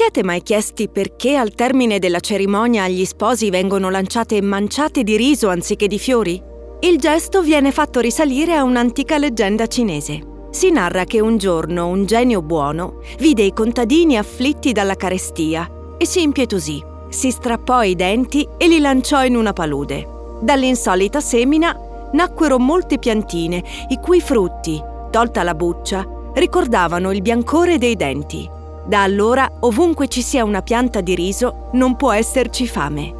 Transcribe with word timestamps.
Siete 0.00 0.22
mai 0.22 0.40
chiesti 0.40 0.88
perché 0.88 1.36
al 1.36 1.52
termine 1.52 1.98
della 1.98 2.20
cerimonia 2.20 2.84
agli 2.84 3.04
sposi 3.04 3.50
vengono 3.50 3.90
lanciate 3.90 4.40
manciate 4.40 5.02
di 5.02 5.14
riso 5.14 5.50
anziché 5.50 5.88
di 5.88 5.98
fiori? 5.98 6.42
Il 6.80 6.98
gesto 6.98 7.42
viene 7.42 7.70
fatto 7.70 8.00
risalire 8.00 8.54
a 8.54 8.62
un'antica 8.62 9.18
leggenda 9.18 9.66
cinese. 9.66 10.46
Si 10.52 10.70
narra 10.70 11.04
che 11.04 11.20
un 11.20 11.36
giorno 11.36 11.88
un 11.88 12.06
genio 12.06 12.40
buono 12.40 13.00
vide 13.18 13.42
i 13.42 13.52
contadini 13.52 14.16
afflitti 14.16 14.72
dalla 14.72 14.94
carestia 14.94 15.70
e 15.98 16.06
si 16.06 16.22
impietosì. 16.22 16.82
Si 17.10 17.30
strappò 17.30 17.82
i 17.82 17.94
denti 17.94 18.48
e 18.56 18.68
li 18.68 18.78
lanciò 18.78 19.22
in 19.22 19.36
una 19.36 19.52
palude. 19.52 20.38
Dall'insolita 20.40 21.20
semina 21.20 21.78
nacquero 22.12 22.58
molte 22.58 22.98
piantine, 22.98 23.62
i 23.90 23.98
cui 24.00 24.22
frutti, 24.22 24.82
tolta 25.10 25.42
la 25.42 25.54
buccia, 25.54 26.08
ricordavano 26.36 27.12
il 27.12 27.20
biancore 27.20 27.76
dei 27.76 27.96
denti. 27.96 28.58
Da 28.90 29.04
allora, 29.04 29.48
ovunque 29.60 30.08
ci 30.08 30.20
sia 30.20 30.42
una 30.42 30.62
pianta 30.62 31.00
di 31.00 31.14
riso, 31.14 31.68
non 31.74 31.94
può 31.94 32.10
esserci 32.10 32.66
fame. 32.66 33.14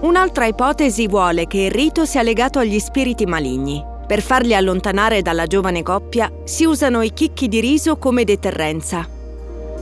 Un'altra 0.00 0.46
ipotesi 0.46 1.06
vuole 1.06 1.46
che 1.46 1.58
il 1.58 1.70
rito 1.70 2.04
sia 2.04 2.20
legato 2.22 2.58
agli 2.58 2.80
spiriti 2.80 3.24
maligni. 3.24 3.80
Per 4.08 4.20
farli 4.20 4.56
allontanare 4.56 5.22
dalla 5.22 5.46
giovane 5.46 5.84
coppia, 5.84 6.28
si 6.42 6.64
usano 6.64 7.00
i 7.02 7.12
chicchi 7.12 7.46
di 7.46 7.60
riso 7.60 7.96
come 7.96 8.24
deterrenza. 8.24 9.06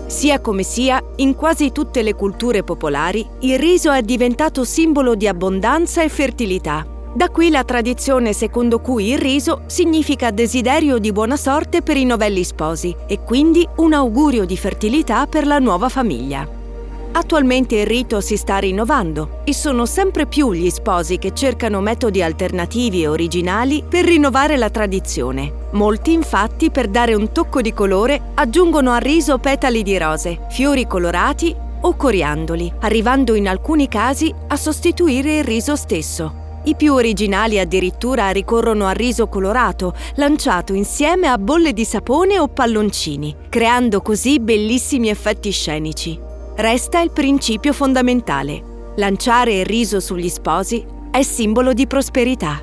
Sia 0.04 0.38
come 0.42 0.64
sia, 0.64 1.02
in 1.16 1.34
quasi 1.34 1.72
tutte 1.72 2.02
le 2.02 2.14
culture 2.14 2.62
popolari, 2.62 3.26
il 3.40 3.58
riso 3.58 3.90
è 3.90 4.02
diventato 4.02 4.64
simbolo 4.64 5.14
di 5.14 5.26
abbondanza 5.26 6.02
e 6.02 6.10
fertilità. 6.10 6.91
Da 7.14 7.28
qui 7.28 7.50
la 7.50 7.62
tradizione 7.62 8.32
secondo 8.32 8.78
cui 8.80 9.10
il 9.10 9.18
riso 9.18 9.64
significa 9.66 10.30
desiderio 10.30 10.96
di 10.96 11.12
buona 11.12 11.36
sorte 11.36 11.82
per 11.82 11.98
i 11.98 12.06
novelli 12.06 12.42
sposi 12.42 12.96
e 13.06 13.20
quindi 13.20 13.68
un 13.76 13.92
augurio 13.92 14.46
di 14.46 14.56
fertilità 14.56 15.26
per 15.26 15.46
la 15.46 15.58
nuova 15.58 15.90
famiglia. 15.90 16.48
Attualmente 17.14 17.76
il 17.76 17.86
rito 17.86 18.22
si 18.22 18.38
sta 18.38 18.56
rinnovando 18.56 19.40
e 19.44 19.52
sono 19.52 19.84
sempre 19.84 20.24
più 20.24 20.54
gli 20.54 20.70
sposi 20.70 21.18
che 21.18 21.34
cercano 21.34 21.82
metodi 21.82 22.22
alternativi 22.22 23.02
e 23.02 23.08
originali 23.08 23.84
per 23.86 24.06
rinnovare 24.06 24.56
la 24.56 24.70
tradizione. 24.70 25.52
Molti 25.72 26.12
infatti 26.12 26.70
per 26.70 26.88
dare 26.88 27.12
un 27.12 27.30
tocco 27.30 27.60
di 27.60 27.74
colore 27.74 28.30
aggiungono 28.32 28.90
al 28.92 29.02
riso 29.02 29.36
petali 29.36 29.82
di 29.82 29.98
rose, 29.98 30.46
fiori 30.48 30.86
colorati 30.86 31.54
o 31.82 31.94
coriandoli, 31.94 32.72
arrivando 32.80 33.34
in 33.34 33.48
alcuni 33.48 33.86
casi 33.88 34.32
a 34.46 34.56
sostituire 34.56 35.36
il 35.36 35.44
riso 35.44 35.76
stesso. 35.76 36.41
I 36.64 36.76
più 36.76 36.94
originali 36.94 37.58
addirittura 37.58 38.30
ricorrono 38.30 38.86
al 38.86 38.94
riso 38.94 39.26
colorato, 39.26 39.94
lanciato 40.14 40.74
insieme 40.74 41.26
a 41.26 41.36
bolle 41.36 41.72
di 41.72 41.84
sapone 41.84 42.38
o 42.38 42.46
palloncini, 42.46 43.34
creando 43.48 44.00
così 44.00 44.38
bellissimi 44.38 45.08
effetti 45.08 45.50
scenici. 45.50 46.16
Resta 46.54 47.00
il 47.00 47.10
principio 47.10 47.72
fondamentale. 47.72 48.62
Lanciare 48.96 49.58
il 49.58 49.66
riso 49.66 49.98
sugli 49.98 50.28
sposi 50.28 50.84
è 51.10 51.22
simbolo 51.22 51.72
di 51.72 51.88
prosperità. 51.88 52.62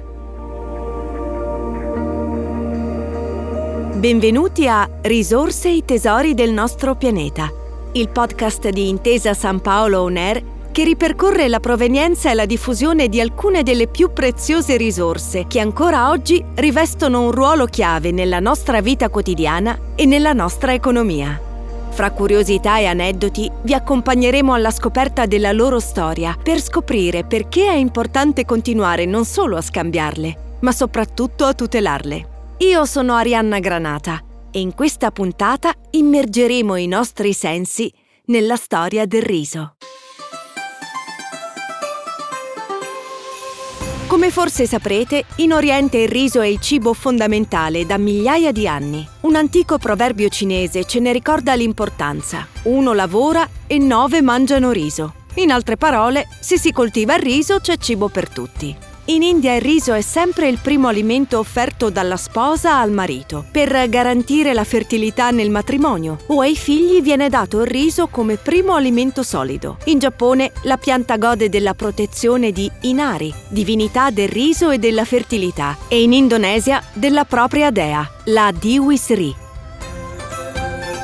Benvenuti 3.96 4.66
a 4.66 4.90
Risorse 5.02 5.76
e 5.76 5.84
tesori 5.84 6.34
del 6.34 6.54
nostro 6.54 6.96
pianeta, 6.96 7.52
il 7.92 8.08
podcast 8.08 8.70
di 8.70 8.88
Intesa 8.88 9.34
San 9.34 9.60
Paolo 9.60 10.04
On 10.04 10.16
Air 10.16 10.42
che 10.72 10.84
ripercorre 10.84 11.48
la 11.48 11.60
provenienza 11.60 12.32
e 12.32 12.34
la 12.34 12.46
diffusione 12.46 13.10
di 13.10 13.20
alcune 13.20 13.64
delle 13.64 13.88
più 13.88 14.14
preziose 14.14 14.78
risorse 14.78 15.46
che 15.48 15.60
ancora 15.60 16.10
oggi 16.10 16.44
rivestono 16.56 17.22
un 17.22 17.32
ruolo 17.32 17.66
chiave 17.66 18.12
nella 18.12 18.40
nostra 18.40 18.82
vita 18.82 19.10
quotidiana 19.10 19.78
e 19.96 20.06
nella 20.06 20.34
nostra 20.34 20.74
economia. 20.74 21.40
Fra 21.90 22.12
curiosità 22.12 22.78
e 22.80 22.86
aneddoti 22.86 23.52
vi 23.64 23.74
accompagneremo 23.74 24.54
alla 24.54 24.72
scoperta 24.72 25.26
della 25.26 25.52
loro 25.52 25.80
storia 25.80 26.38
per 26.42 26.62
scoprire 26.62 27.26
perché 27.26 27.68
è 27.68 27.76
importante 27.76 28.46
continuare 28.46 29.06
non 29.06 29.26
solo 29.26 29.58
a 29.58 29.62
scambiarle, 29.62 30.58
ma 30.62 30.72
soprattutto 30.72 31.46
a 31.46 31.54
tutelarle. 31.54 32.28
Io 32.60 32.86
sono 32.86 33.16
Arianna 33.16 33.60
Granata 33.60 34.24
e 34.52 34.60
in 34.60 34.74
questa 34.74 35.12
puntata 35.12 35.74
immergeremo 35.90 36.76
i 36.76 36.88
nostri 36.88 37.34
sensi 37.34 37.92
nella 38.26 38.56
storia 38.56 39.06
del 39.06 39.24
riso. 39.24 39.76
Come 44.10 44.32
forse 44.32 44.66
saprete, 44.66 45.26
in 45.36 45.54
Oriente 45.54 46.00
il 46.00 46.08
riso 46.08 46.42
è 46.42 46.48
il 46.48 46.60
cibo 46.60 46.94
fondamentale 46.94 47.86
da 47.86 48.00
migliaia 48.00 48.52
di 48.52 48.68
anni. 48.68 49.08
Un 49.22 49.36
antico 49.36 49.78
proverbio 49.78 50.30
cinese 50.30 50.84
ce 50.86 51.00
ne 51.00 51.14
ricorda 51.14 51.54
l'importanza. 51.54 52.48
Uno 52.64 52.94
lavora 52.94 53.48
e 53.68 53.78
nove 53.78 54.24
mangiano 54.24 54.72
riso. 54.72 55.14
In 55.36 55.52
altre 55.52 55.78
parole, 55.78 56.28
se 56.40 56.58
si 56.58 56.72
coltiva 56.72 57.18
il 57.18 57.22
riso 57.22 57.60
c'è 57.60 57.78
cibo 57.78 58.08
per 58.08 58.30
tutti. 58.30 58.76
In 59.10 59.24
India 59.24 59.56
il 59.56 59.62
riso 59.62 59.94
è 59.94 60.02
sempre 60.02 60.50
il 60.50 60.60
primo 60.62 60.88
alimento 60.88 61.40
offerto 61.40 61.90
dalla 61.90 62.16
sposa 62.16 62.78
al 62.78 62.92
marito 62.92 63.44
per 63.52 63.90
garantire 63.90 64.54
la 64.54 64.64
fertilità 64.64 65.32
nel 65.32 65.50
matrimonio 65.50 66.20
o 66.28 66.42
ai 66.42 66.56
figli 66.56 67.02
viene 67.02 67.28
dato 67.28 67.62
il 67.62 67.66
riso 67.66 68.06
come 68.06 68.36
primo 68.36 68.76
alimento 68.76 69.24
solido. 69.24 69.78
In 69.86 69.98
Giappone 69.98 70.52
la 70.64 70.78
pianta 70.78 71.18
gode 71.18 71.50
della 71.50 71.74
protezione 71.74 72.52
di 72.52 72.70
Inari, 72.82 73.34
divinità 73.48 74.12
del 74.12 74.30
riso 74.30 74.70
e 74.70 74.78
della 74.78 75.06
fertilità, 75.06 75.76
e 75.88 76.04
in 76.04 76.14
Indonesia 76.14 76.80
della 76.94 77.26
propria 77.26 77.72
dea, 77.72 78.08
la 78.26 78.52
Dewi 78.52 78.96
Sri. 78.96 79.36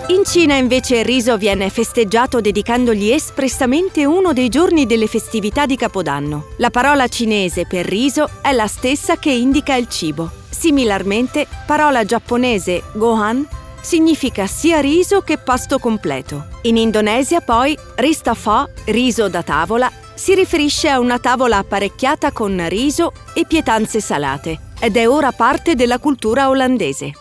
In 0.07 0.23
Cina 0.23 0.53
invece 0.53 0.97
il 0.97 1.05
riso 1.05 1.35
viene 1.35 1.71
festeggiato 1.71 2.39
dedicandogli 2.39 3.09
espressamente 3.09 4.05
uno 4.05 4.33
dei 4.33 4.49
giorni 4.49 4.85
delle 4.85 5.07
festività 5.07 5.65
di 5.65 5.75
Capodanno. 5.75 6.49
La 6.57 6.69
parola 6.69 7.07
cinese 7.07 7.65
per 7.65 7.87
riso 7.87 8.29
è 8.43 8.51
la 8.51 8.67
stessa 8.67 9.17
che 9.17 9.31
indica 9.31 9.73
il 9.73 9.89
cibo. 9.89 10.29
Similarmente, 10.47 11.47
parola 11.65 12.05
giapponese 12.05 12.83
gohan 12.93 13.47
significa 13.81 14.45
sia 14.45 14.79
riso 14.79 15.21
che 15.21 15.39
pasto 15.39 15.79
completo. 15.79 16.49
In 16.63 16.77
Indonesia 16.77 17.41
poi 17.41 17.75
ristafa, 17.95 18.69
riso 18.85 19.27
da 19.27 19.41
tavola, 19.41 19.91
si 20.13 20.35
riferisce 20.35 20.87
a 20.87 20.99
una 20.99 21.17
tavola 21.17 21.57
apparecchiata 21.57 22.31
con 22.31 22.63
riso 22.69 23.11
e 23.33 23.45
pietanze 23.47 23.99
salate 24.01 24.73
ed 24.79 24.97
è 24.97 25.09
ora 25.09 25.31
parte 25.31 25.73
della 25.73 25.97
cultura 25.97 26.47
olandese. 26.49 27.11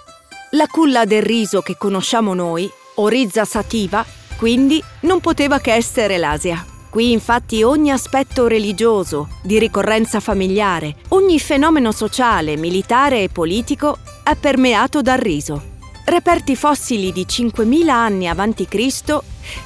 La 0.54 0.68
culla 0.68 1.04
del 1.04 1.22
riso 1.22 1.62
che 1.62 1.76
conosciamo 1.76 2.32
noi, 2.32 2.70
Orizza 2.96 3.44
sativa, 3.44 4.06
quindi 4.36 4.80
non 5.00 5.18
poteva 5.18 5.58
che 5.58 5.72
essere 5.72 6.16
l'Asia. 6.16 6.64
Qui 6.90 7.10
infatti 7.10 7.64
ogni 7.64 7.90
aspetto 7.90 8.46
religioso, 8.46 9.30
di 9.42 9.58
ricorrenza 9.58 10.20
familiare, 10.20 10.94
ogni 11.08 11.40
fenomeno 11.40 11.90
sociale, 11.90 12.56
militare 12.56 13.24
e 13.24 13.30
politico 13.30 13.98
è 14.22 14.36
permeato 14.36 15.02
dal 15.02 15.18
riso. 15.18 15.60
Reperti 16.04 16.54
fossili 16.54 17.10
di 17.10 17.26
5.000 17.28 17.88
anni 17.88 18.28
a.C. 18.28 19.18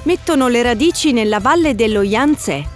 mettono 0.05 0.49
le 0.49 0.63
radici 0.63 1.13
nella 1.13 1.39
valle 1.39 1.75
dello 1.75 2.01
Yangtze, 2.01 2.67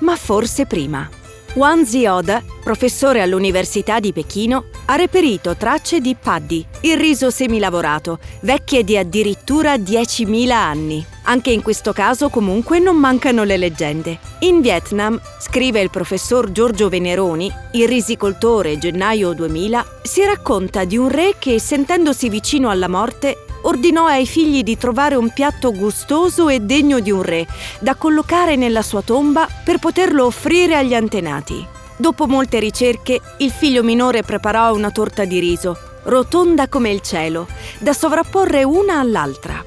ma 0.00 0.14
forse 0.16 0.66
prima. 0.66 1.08
Wang 1.54 1.84
Zioda, 1.84 2.42
professore 2.64 3.20
all'Università 3.20 4.00
di 4.00 4.14
Pechino, 4.14 4.64
ha 4.86 4.96
reperito 4.96 5.54
tracce 5.54 6.00
di 6.00 6.16
paddy, 6.18 6.64
il 6.80 6.96
riso 6.96 7.28
semilavorato, 7.28 8.18
vecchie 8.40 8.82
di 8.84 8.96
addirittura 8.96 9.74
10.000 9.74 10.50
anni. 10.50 11.04
Anche 11.24 11.50
in 11.50 11.60
questo 11.60 11.92
caso 11.92 12.30
comunque 12.30 12.78
non 12.78 12.96
mancano 12.96 13.44
le 13.44 13.58
leggende. 13.58 14.18
In 14.40 14.62
Vietnam, 14.62 15.20
scrive 15.40 15.80
il 15.80 15.90
professor 15.90 16.50
Giorgio 16.50 16.88
Veneroni, 16.88 17.52
il 17.72 17.86
risicoltore 17.86 18.78
gennaio 18.78 19.34
2000, 19.34 19.84
si 20.02 20.24
racconta 20.24 20.84
di 20.84 20.96
un 20.96 21.10
re 21.10 21.34
che, 21.38 21.60
sentendosi 21.60 22.30
vicino 22.30 22.70
alla 22.70 22.88
morte, 22.88 23.44
ordinò 23.62 24.06
ai 24.06 24.26
figli 24.26 24.62
di 24.62 24.76
trovare 24.76 25.14
un 25.14 25.30
piatto 25.30 25.72
gustoso 25.72 26.48
e 26.48 26.60
degno 26.60 27.00
di 27.00 27.10
un 27.10 27.22
re, 27.22 27.46
da 27.80 27.94
collocare 27.94 28.56
nella 28.56 28.82
sua 28.82 29.02
tomba 29.02 29.48
per 29.64 29.78
poterlo 29.78 30.24
offrire 30.26 30.76
agli 30.76 30.94
antenati. 30.94 31.66
Dopo 31.96 32.26
molte 32.26 32.58
ricerche, 32.58 33.20
il 33.38 33.50
figlio 33.50 33.82
minore 33.82 34.22
preparò 34.22 34.74
una 34.74 34.90
torta 34.90 35.24
di 35.24 35.38
riso, 35.38 35.76
rotonda 36.04 36.68
come 36.68 36.90
il 36.90 37.00
cielo, 37.00 37.46
da 37.78 37.92
sovrapporre 37.92 38.64
una 38.64 38.98
all'altra, 38.98 39.64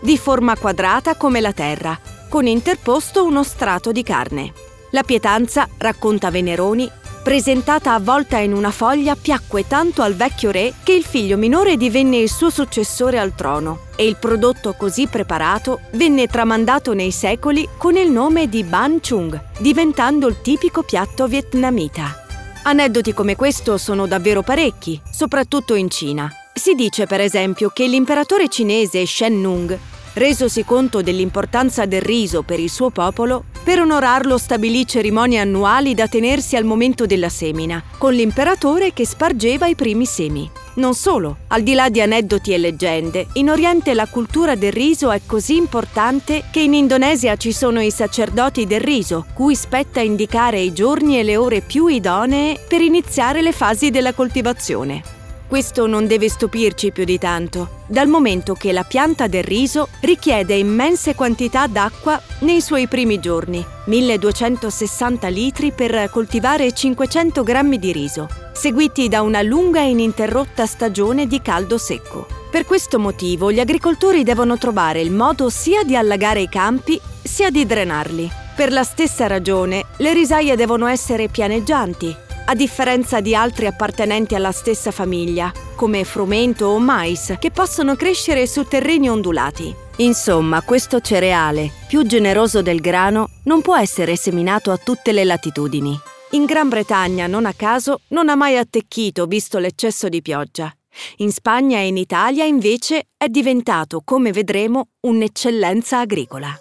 di 0.00 0.16
forma 0.16 0.56
quadrata 0.56 1.16
come 1.16 1.40
la 1.40 1.52
terra, 1.52 1.98
con 2.28 2.46
interposto 2.46 3.24
uno 3.24 3.42
strato 3.42 3.92
di 3.92 4.02
carne. 4.02 4.52
La 4.90 5.02
pietanza, 5.02 5.68
racconta 5.76 6.30
Veneroni, 6.30 6.90
presentata 7.24 7.94
avvolta 7.94 8.36
in 8.36 8.52
una 8.52 8.70
foglia, 8.70 9.16
piacque 9.16 9.66
tanto 9.66 10.02
al 10.02 10.14
vecchio 10.14 10.50
re 10.50 10.74
che 10.82 10.92
il 10.92 11.04
figlio 11.04 11.38
minore 11.38 11.78
divenne 11.78 12.18
il 12.18 12.28
suo 12.28 12.50
successore 12.50 13.18
al 13.18 13.34
trono 13.34 13.86
e 13.96 14.06
il 14.06 14.16
prodotto 14.16 14.74
così 14.74 15.06
preparato 15.06 15.80
venne 15.92 16.26
tramandato 16.26 16.92
nei 16.92 17.10
secoli 17.10 17.66
con 17.78 17.96
il 17.96 18.10
nome 18.10 18.46
di 18.50 18.62
Ban 18.62 19.00
Chung, 19.00 19.40
diventando 19.58 20.28
il 20.28 20.42
tipico 20.42 20.82
piatto 20.82 21.26
vietnamita. 21.26 22.26
Aneddoti 22.64 23.14
come 23.14 23.36
questo 23.36 23.78
sono 23.78 24.06
davvero 24.06 24.42
parecchi, 24.42 25.00
soprattutto 25.10 25.74
in 25.74 25.88
Cina. 25.88 26.30
Si 26.52 26.74
dice 26.74 27.06
per 27.06 27.22
esempio 27.22 27.70
che 27.70 27.86
l'imperatore 27.86 28.48
cinese 28.48 29.06
Shen 29.06 29.40
Nung 29.40 29.78
resosi 30.14 30.64
conto 30.64 31.02
dell'importanza 31.02 31.86
del 31.86 32.02
riso 32.02 32.42
per 32.42 32.60
il 32.60 32.70
suo 32.70 32.90
popolo, 32.90 33.44
per 33.62 33.80
onorarlo 33.80 34.38
stabilì 34.38 34.86
cerimonie 34.86 35.38
annuali 35.38 35.94
da 35.94 36.08
tenersi 36.08 36.56
al 36.56 36.64
momento 36.64 37.06
della 37.06 37.28
semina, 37.28 37.82
con 37.98 38.12
l'imperatore 38.12 38.92
che 38.92 39.06
spargeva 39.06 39.66
i 39.66 39.74
primi 39.74 40.06
semi. 40.06 40.50
Non 40.76 40.94
solo, 40.94 41.36
al 41.48 41.62
di 41.62 41.74
là 41.74 41.88
di 41.88 42.00
aneddoti 42.00 42.52
e 42.52 42.58
leggende, 42.58 43.28
in 43.34 43.48
Oriente 43.48 43.94
la 43.94 44.08
cultura 44.08 44.56
del 44.56 44.72
riso 44.72 45.12
è 45.12 45.20
così 45.24 45.56
importante 45.56 46.44
che 46.50 46.60
in 46.60 46.74
Indonesia 46.74 47.36
ci 47.36 47.52
sono 47.52 47.80
i 47.80 47.92
sacerdoti 47.92 48.66
del 48.66 48.80
riso, 48.80 49.26
cui 49.34 49.54
spetta 49.54 50.00
indicare 50.00 50.58
i 50.58 50.72
giorni 50.72 51.18
e 51.18 51.22
le 51.22 51.36
ore 51.36 51.60
più 51.60 51.86
idonee 51.86 52.58
per 52.66 52.80
iniziare 52.80 53.40
le 53.40 53.52
fasi 53.52 53.90
della 53.90 54.12
coltivazione. 54.12 55.13
Questo 55.46 55.86
non 55.86 56.06
deve 56.06 56.28
stupirci 56.28 56.90
più 56.90 57.04
di 57.04 57.18
tanto, 57.18 57.82
dal 57.86 58.08
momento 58.08 58.54
che 58.54 58.72
la 58.72 58.82
pianta 58.82 59.26
del 59.26 59.44
riso 59.44 59.88
richiede 60.00 60.54
immense 60.54 61.14
quantità 61.14 61.66
d'acqua 61.66 62.20
nei 62.40 62.60
suoi 62.60 62.88
primi 62.88 63.20
giorni, 63.20 63.64
1260 63.84 65.28
litri 65.28 65.70
per 65.72 66.08
coltivare 66.10 66.72
500 66.72 67.42
grammi 67.42 67.78
di 67.78 67.92
riso, 67.92 68.28
seguiti 68.52 69.08
da 69.08 69.20
una 69.20 69.42
lunga 69.42 69.80
e 69.80 69.90
ininterrotta 69.90 70.64
stagione 70.64 71.26
di 71.26 71.40
caldo 71.42 71.76
secco. 71.76 72.26
Per 72.50 72.64
questo 72.64 72.98
motivo 72.98 73.52
gli 73.52 73.60
agricoltori 73.60 74.22
devono 74.22 74.56
trovare 74.56 75.00
il 75.00 75.10
modo 75.10 75.50
sia 75.50 75.82
di 75.82 75.94
allagare 75.94 76.40
i 76.40 76.48
campi 76.48 76.98
sia 77.22 77.50
di 77.50 77.66
drenarli. 77.66 78.30
Per 78.56 78.72
la 78.72 78.84
stessa 78.84 79.26
ragione, 79.26 79.84
le 79.98 80.12
risaie 80.14 80.56
devono 80.56 80.86
essere 80.86 81.28
pianeggianti, 81.28 82.16
a 82.46 82.54
differenza 82.54 83.20
di 83.20 83.34
altri 83.34 83.66
appartenenti 83.66 84.34
alla 84.34 84.52
stessa 84.52 84.90
famiglia, 84.90 85.52
come 85.74 86.04
frumento 86.04 86.66
o 86.66 86.78
mais, 86.78 87.34
che 87.38 87.50
possono 87.50 87.96
crescere 87.96 88.46
su 88.46 88.64
terreni 88.64 89.08
ondulati. 89.08 89.74
Insomma, 89.96 90.62
questo 90.62 91.00
cereale, 91.00 91.70
più 91.86 92.04
generoso 92.04 92.62
del 92.62 92.80
grano, 92.80 93.28
non 93.44 93.62
può 93.62 93.76
essere 93.76 94.16
seminato 94.16 94.70
a 94.72 94.76
tutte 94.76 95.12
le 95.12 95.24
latitudini. 95.24 95.98
In 96.32 96.44
Gran 96.44 96.68
Bretagna, 96.68 97.26
non 97.26 97.46
a 97.46 97.52
caso, 97.52 98.00
non 98.08 98.28
ha 98.28 98.34
mai 98.34 98.56
attecchito 98.56 99.26
visto 99.26 99.58
l'eccesso 99.58 100.08
di 100.08 100.20
pioggia. 100.20 100.72
In 101.18 101.30
Spagna 101.32 101.78
e 101.78 101.86
in 101.86 101.96
Italia, 101.96 102.44
invece, 102.44 103.06
è 103.16 103.28
diventato, 103.28 104.02
come 104.04 104.32
vedremo, 104.32 104.88
un'eccellenza 105.00 106.00
agricola. 106.00 106.52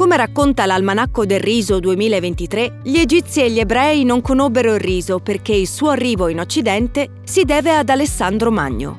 Come 0.00 0.16
racconta 0.16 0.64
l'Almanacco 0.64 1.26
del 1.26 1.40
Riso 1.40 1.78
2023, 1.78 2.78
gli 2.84 2.96
egizi 2.96 3.42
e 3.42 3.50
gli 3.50 3.60
ebrei 3.60 4.02
non 4.04 4.22
conobbero 4.22 4.72
il 4.72 4.80
riso 4.80 5.18
perché 5.18 5.52
il 5.52 5.68
suo 5.68 5.90
arrivo 5.90 6.28
in 6.28 6.40
Occidente 6.40 7.20
si 7.22 7.44
deve 7.44 7.74
ad 7.74 7.90
Alessandro 7.90 8.50
Magno. 8.50 8.98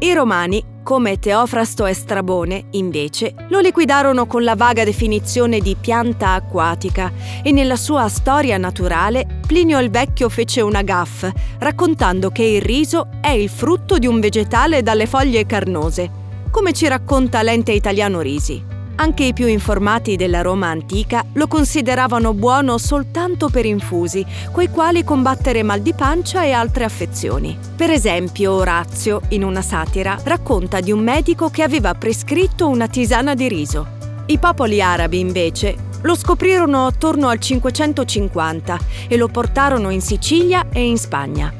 I 0.00 0.12
romani, 0.12 0.62
come 0.82 1.18
Teofrasto 1.18 1.86
e 1.86 1.94
Strabone, 1.94 2.66
invece, 2.72 3.34
lo 3.48 3.60
liquidarono 3.60 4.26
con 4.26 4.44
la 4.44 4.54
vaga 4.54 4.84
definizione 4.84 5.58
di 5.58 5.74
pianta 5.74 6.32
acquatica 6.32 7.10
e 7.42 7.50
nella 7.50 7.76
sua 7.76 8.06
storia 8.08 8.58
naturale 8.58 9.40
Plinio 9.46 9.78
il 9.78 9.88
Vecchio 9.88 10.28
fece 10.28 10.60
una 10.60 10.82
gaffe, 10.82 11.32
raccontando 11.60 12.28
che 12.28 12.42
il 12.42 12.60
riso 12.60 13.08
è 13.22 13.30
il 13.30 13.48
frutto 13.48 13.96
di 13.96 14.06
un 14.06 14.20
vegetale 14.20 14.82
dalle 14.82 15.06
foglie 15.06 15.46
carnose, 15.46 16.10
come 16.50 16.74
ci 16.74 16.86
racconta 16.88 17.40
l'ente 17.40 17.72
italiano 17.72 18.20
Risi. 18.20 18.71
Anche 18.96 19.24
i 19.24 19.32
più 19.32 19.46
informati 19.46 20.16
della 20.16 20.42
Roma 20.42 20.68
antica 20.68 21.24
lo 21.32 21.46
consideravano 21.46 22.34
buono 22.34 22.78
soltanto 22.78 23.48
per 23.48 23.64
infusi, 23.64 24.24
coi 24.52 24.68
quali 24.68 25.02
combattere 25.02 25.62
mal 25.62 25.80
di 25.80 25.94
pancia 25.94 26.44
e 26.44 26.52
altre 26.52 26.84
affezioni. 26.84 27.58
Per 27.74 27.90
esempio, 27.90 28.52
Orazio, 28.52 29.22
in 29.28 29.44
una 29.44 29.62
satira, 29.62 30.18
racconta 30.24 30.80
di 30.80 30.92
un 30.92 31.00
medico 31.00 31.48
che 31.48 31.62
aveva 31.62 31.94
prescritto 31.94 32.68
una 32.68 32.86
tisana 32.86 33.34
di 33.34 33.48
riso. 33.48 33.86
I 34.26 34.38
popoli 34.38 34.80
arabi, 34.80 35.18
invece, 35.18 35.90
lo 36.02 36.14
scoprirono 36.14 36.86
attorno 36.86 37.28
al 37.28 37.38
550 37.38 38.78
e 39.08 39.16
lo 39.16 39.28
portarono 39.28 39.90
in 39.90 40.00
Sicilia 40.00 40.66
e 40.70 40.84
in 40.84 40.98
Spagna. 40.98 41.52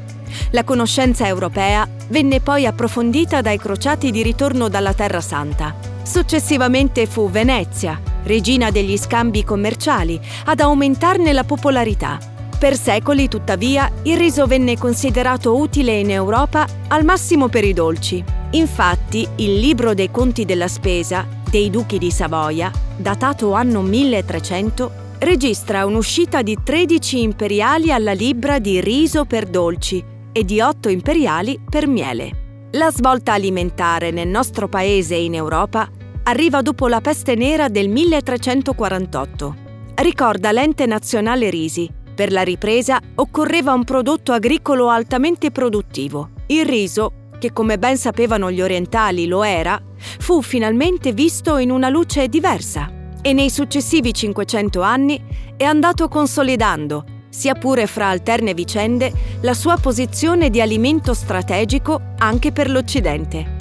La 0.51 0.63
conoscenza 0.63 1.27
europea 1.27 1.87
venne 2.07 2.39
poi 2.39 2.65
approfondita 2.65 3.41
dai 3.41 3.57
crociati 3.57 4.11
di 4.11 4.23
ritorno 4.23 4.67
dalla 4.67 4.93
Terra 4.93 5.21
Santa. 5.21 5.75
Successivamente 6.03 7.05
fu 7.05 7.29
Venezia, 7.29 7.99
regina 8.23 8.71
degli 8.71 8.97
scambi 8.97 9.43
commerciali, 9.43 10.19
ad 10.45 10.59
aumentarne 10.59 11.31
la 11.31 11.43
popolarità. 11.43 12.19
Per 12.59 12.77
secoli, 12.77 13.27
tuttavia, 13.27 13.91
il 14.03 14.17
riso 14.17 14.45
venne 14.45 14.77
considerato 14.77 15.57
utile 15.57 15.99
in 15.99 16.11
Europa 16.11 16.65
al 16.89 17.03
massimo 17.03 17.47
per 17.47 17.63
i 17.63 17.73
dolci. 17.73 18.23
Infatti, 18.51 19.27
il 19.37 19.59
libro 19.59 19.93
dei 19.93 20.11
conti 20.11 20.45
della 20.45 20.67
spesa 20.67 21.25
dei 21.49 21.69
duchi 21.69 21.97
di 21.97 22.09
Savoia, 22.09 22.71
datato 22.95 23.53
anno 23.53 23.81
1300, 23.81 24.91
registra 25.19 25.85
un'uscita 25.85 26.41
di 26.41 26.57
13 26.63 27.21
imperiali 27.21 27.91
alla 27.91 28.13
libra 28.13 28.59
di 28.59 28.81
riso 28.81 29.25
per 29.25 29.45
dolci 29.45 30.11
e 30.33 30.43
di 30.43 30.59
8 30.59 30.89
imperiali 30.89 31.59
per 31.69 31.87
miele. 31.87 32.41
La 32.71 32.91
svolta 32.91 33.33
alimentare 33.33 34.11
nel 34.11 34.27
nostro 34.27 34.67
paese 34.67 35.15
e 35.15 35.23
in 35.23 35.35
Europa 35.35 35.87
arriva 36.23 36.61
dopo 36.61 36.87
la 36.87 37.01
peste 37.01 37.35
nera 37.35 37.69
del 37.69 37.87
1348. 37.87 39.55
Ricorda 39.95 40.51
l'ente 40.51 40.85
nazionale 40.85 41.49
Risi. 41.49 41.89
Per 42.15 42.31
la 42.31 42.41
ripresa 42.41 42.99
occorreva 43.15 43.73
un 43.73 43.83
prodotto 43.83 44.31
agricolo 44.31 44.89
altamente 44.89 45.51
produttivo. 45.51 46.31
Il 46.47 46.65
riso, 46.65 47.29
che 47.39 47.53
come 47.53 47.77
ben 47.77 47.97
sapevano 47.97 48.51
gli 48.51 48.61
orientali 48.61 49.27
lo 49.27 49.43
era, 49.43 49.79
fu 49.95 50.41
finalmente 50.41 51.13
visto 51.13 51.57
in 51.57 51.71
una 51.71 51.89
luce 51.89 52.27
diversa 52.27 52.91
e 53.21 53.33
nei 53.33 53.49
successivi 53.49 54.13
500 54.13 54.81
anni 54.81 55.23
è 55.55 55.63
andato 55.63 56.07
consolidando 56.07 57.05
sia 57.33 57.55
pure 57.55 57.87
fra 57.87 58.09
alterne 58.09 58.53
vicende, 58.53 59.11
la 59.41 59.55
sua 59.55 59.77
posizione 59.77 60.51
di 60.51 60.61
alimento 60.61 61.15
strategico 61.15 61.99
anche 62.19 62.51
per 62.51 62.69
l'Occidente. 62.69 63.55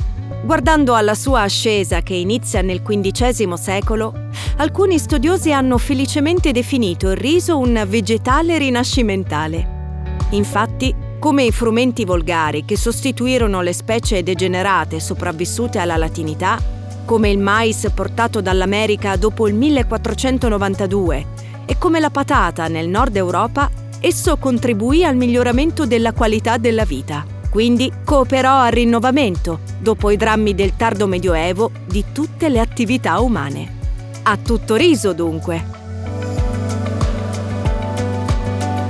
Guardando 0.45 0.95
alla 0.95 1.15
sua 1.15 1.43
ascesa 1.43 2.03
che 2.03 2.15
inizia 2.15 2.61
nel 2.61 2.83
XV 2.83 3.55
secolo, 3.55 4.29
alcuni 4.59 4.99
studiosi 4.99 5.53
hanno 5.53 5.79
felicemente 5.79 6.53
definito 6.53 7.11
il 7.11 7.17
riso 7.17 7.59
un 7.59 7.83
vegetale 7.89 8.59
rinascimentale. 8.59 9.81
Infatti, 10.31 10.95
come 11.19 11.45
i 11.45 11.53
frumenti 11.53 12.05
volgari 12.05 12.65
che 12.65 12.77
sostituirono 12.77 13.63
le 13.63 13.73
specie 13.73 14.23
degenerate 14.23 15.01
sopravvissute 15.01 15.79
alla 15.79 15.97
latinità, 15.97 16.61
come 17.07 17.31
il 17.31 17.39
mais 17.39 17.91
portato 17.95 18.41
dall'America 18.43 19.17
dopo 19.17 19.49
il 19.49 19.55
1492 19.55 21.42
e 21.67 21.79
come 21.79 22.01
la 22.01 22.11
patata 22.11 22.69
nel 22.69 22.89
nord 22.89 23.17
Europa, 23.17 23.71
esso 24.01 24.37
contribuì 24.37 25.05
al 25.05 25.17
miglioramento 25.17 25.87
della 25.87 26.13
qualità 26.13 26.59
della 26.59 26.85
vita. 26.85 27.25
Quindi 27.51 27.93
cooperò 28.05 28.61
al 28.61 28.73
rinnovamento, 28.73 29.61
dopo 29.79 30.11
i 30.11 30.17
drammi 30.17 30.55
del 30.55 30.75
tardo 30.77 31.07
medioevo, 31.07 31.71
di 31.87 32.05
tutte 32.13 32.49
le 32.49 32.61
attività 32.61 33.21
umane. 33.21 33.81
A 34.23 34.37
tutto 34.37 34.77
riso 34.77 35.13
dunque. 35.13 35.82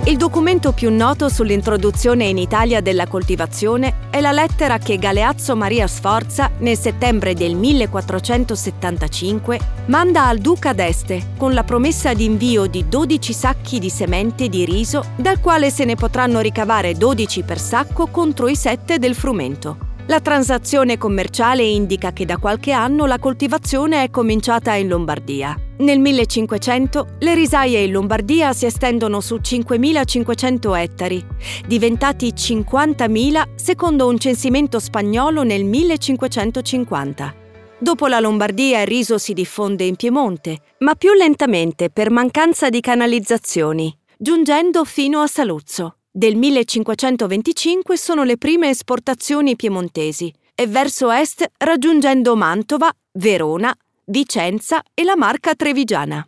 Il 0.05 0.17
documento 0.17 0.73
più 0.73 0.91
noto 0.91 1.29
sull'introduzione 1.29 2.25
in 2.25 2.37
Italia 2.37 2.81
della 2.81 3.07
coltivazione 3.07 4.09
è 4.11 4.21
la 4.21 4.33
lettera 4.33 4.79
che 4.79 4.99
Galeazzo 4.99 5.55
Maria 5.55 5.87
Sforza, 5.87 6.51
nel 6.59 6.77
settembre 6.77 7.35
del 7.35 7.55
1475, 7.55 9.61
manda 9.87 10.27
al 10.27 10.39
duca 10.39 10.73
d'Este 10.73 11.35
con 11.37 11.55
la 11.55 11.63
promessa 11.63 12.15
di 12.15 12.25
invio 12.25 12.67
di 12.67 12.89
12 12.89 13.33
sacchi 13.33 13.79
di 13.79 13.91
semente 13.91 14.49
di 14.49 14.65
riso, 14.65 15.05
dal 15.15 15.39
quale 15.39 15.71
se 15.71 15.85
ne 15.85 15.95
potranno 15.95 16.41
ricavare 16.41 16.95
12 16.95 17.45
per 17.45 17.61
sacco 17.61 18.09
contro 18.09 18.49
i 18.49 18.57
7 18.57 18.99
del 18.99 19.15
frumento. 19.15 19.92
La 20.13 20.21
transazione 20.21 20.99
commerciale 20.99 21.63
indica 21.63 22.13
che 22.13 22.27
da 22.27 22.37
qualche 22.37 22.71
anno 22.73 23.07
la 23.07 23.19
coltivazione 23.19 24.03
è 24.03 24.11
cominciata 24.11 24.75
in 24.75 24.87
Lombardia. 24.89 25.59
Nel 25.79 26.01
1500 26.01 27.17
le 27.21 27.35
risaie 27.35 27.81
in 27.81 27.93
Lombardia 27.93 28.53
si 28.53 28.67
estendono 28.67 29.23
su 29.23 29.37
5.500 29.37 30.77
ettari, 30.77 31.25
diventati 31.67 32.29
50.000 32.29 33.55
secondo 33.55 34.07
un 34.07 34.19
censimento 34.19 34.79
spagnolo 34.81 35.45
nel 35.45 35.65
1550. 35.65 37.35
Dopo 37.79 38.07
la 38.07 38.21
Lombardia 38.21 38.83
il 38.83 38.87
riso 38.87 39.17
si 39.17 39.33
diffonde 39.33 39.85
in 39.85 39.97
Piemonte, 39.97 40.59
ma 40.81 40.95
più 40.95 41.15
lentamente 41.15 41.89
per 41.89 42.11
mancanza 42.11 42.69
di 42.69 42.83
canalizzazioni, 42.83 43.97
giungendo 44.19 44.85
fino 44.85 45.21
a 45.21 45.27
Saluzzo. 45.27 46.02
Del 46.15 46.37
1525 46.37 47.97
sono 47.97 48.23
le 48.23 48.37
prime 48.37 48.69
esportazioni 48.69 49.57
piemontesi 49.57 50.31
e 50.55 50.67
verso 50.67 51.11
est 51.11 51.51
raggiungendo 51.57 52.37
Mantova, 52.37 52.93
Verona, 53.13 53.75
Vicenza 54.05 54.83
e 54.93 55.05
la 55.05 55.17
Marca 55.17 55.55
Trevigiana. 55.55 56.23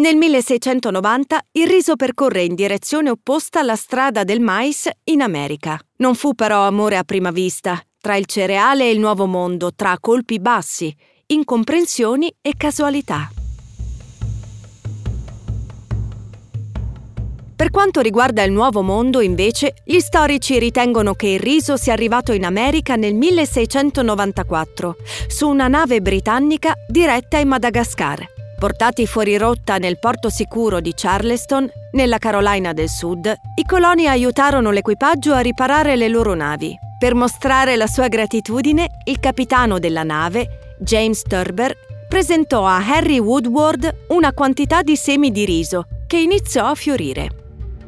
Nel 0.00 0.16
1690 0.16 1.40
il 1.52 1.66
riso 1.66 1.94
percorre 1.94 2.44
in 2.44 2.54
direzione 2.54 3.10
opposta 3.10 3.60
alla 3.60 3.76
strada 3.76 4.24
del 4.24 4.40
mais 4.40 4.88
in 5.04 5.20
America. 5.20 5.78
Non 5.96 6.14
fu 6.14 6.34
però 6.34 6.66
amore 6.66 6.96
a 6.96 7.04
prima 7.04 7.30
vista, 7.30 7.78
tra 8.00 8.16
il 8.16 8.24
cereale 8.24 8.84
e 8.84 8.92
il 8.92 8.98
nuovo 8.98 9.26
mondo, 9.26 9.74
tra 9.74 9.98
colpi 10.00 10.40
bassi, 10.40 10.90
incomprensioni 11.26 12.34
e 12.40 12.54
casualità. 12.56 13.30
Per 17.54 17.70
quanto 17.70 18.00
riguarda 18.00 18.42
il 18.42 18.50
Nuovo 18.50 18.82
Mondo, 18.82 19.20
invece, 19.20 19.74
gli 19.84 20.00
storici 20.00 20.58
ritengono 20.58 21.14
che 21.14 21.28
il 21.28 21.40
riso 21.40 21.76
sia 21.76 21.92
arrivato 21.92 22.32
in 22.32 22.44
America 22.44 22.96
nel 22.96 23.14
1694, 23.14 24.96
su 25.28 25.48
una 25.48 25.68
nave 25.68 26.00
britannica 26.00 26.74
diretta 26.88 27.38
in 27.38 27.48
Madagascar. 27.48 28.26
Portati 28.58 29.06
fuori 29.06 29.36
rotta 29.36 29.78
nel 29.78 29.98
porto 29.98 30.30
sicuro 30.30 30.80
di 30.80 30.92
Charleston, 30.94 31.68
nella 31.92 32.18
Carolina 32.18 32.72
del 32.72 32.88
Sud, 32.88 33.32
i 33.56 33.64
coloni 33.64 34.06
aiutarono 34.06 34.70
l'equipaggio 34.70 35.32
a 35.34 35.40
riparare 35.40 35.96
le 35.96 36.08
loro 36.08 36.34
navi. 36.34 36.76
Per 36.98 37.14
mostrare 37.14 37.76
la 37.76 37.86
sua 37.86 38.08
gratitudine, 38.08 38.88
il 39.04 39.18
capitano 39.20 39.78
della 39.78 40.04
nave, 40.04 40.76
James 40.78 41.22
Turber, 41.22 41.76
presentò 42.08 42.64
a 42.66 42.76
Harry 42.76 43.18
Woodward 43.18 44.04
una 44.08 44.32
quantità 44.32 44.82
di 44.82 44.96
semi 44.96 45.30
di 45.30 45.44
riso 45.44 45.86
che 46.06 46.18
iniziò 46.18 46.66
a 46.66 46.74
fiorire 46.74 47.40